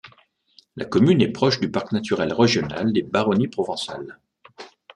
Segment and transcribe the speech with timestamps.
[0.77, 4.19] La commune est proche du parc naturel régional des Baronnies provençales.